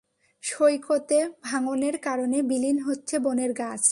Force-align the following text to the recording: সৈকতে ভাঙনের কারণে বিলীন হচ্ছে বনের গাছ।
সৈকতে 0.43 1.17
ভাঙনের 1.43 1.95
কারণে 1.97 2.37
বিলীন 2.41 2.77
হচ্ছে 2.79 3.15
বনের 3.19 3.51
গাছ। 3.53 3.83